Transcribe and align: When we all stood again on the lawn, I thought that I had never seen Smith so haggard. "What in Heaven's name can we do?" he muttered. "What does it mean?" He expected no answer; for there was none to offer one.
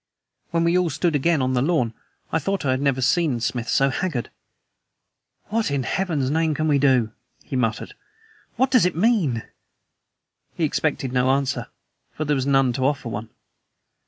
When 0.49 0.63
we 0.63 0.75
all 0.75 0.89
stood 0.89 1.15
again 1.15 1.43
on 1.43 1.53
the 1.53 1.61
lawn, 1.61 1.93
I 2.31 2.39
thought 2.39 2.61
that 2.61 2.69
I 2.69 2.71
had 2.71 2.81
never 2.81 3.03
seen 3.03 3.39
Smith 3.39 3.69
so 3.69 3.91
haggard. 3.91 4.31
"What 5.49 5.69
in 5.69 5.83
Heaven's 5.83 6.31
name 6.31 6.55
can 6.55 6.67
we 6.67 6.79
do?" 6.79 7.11
he 7.43 7.55
muttered. 7.55 7.93
"What 8.55 8.71
does 8.71 8.87
it 8.87 8.95
mean?" 8.95 9.43
He 10.55 10.63
expected 10.63 11.13
no 11.13 11.29
answer; 11.29 11.67
for 12.13 12.25
there 12.25 12.33
was 12.35 12.47
none 12.47 12.73
to 12.73 12.81
offer 12.87 13.09
one. 13.09 13.29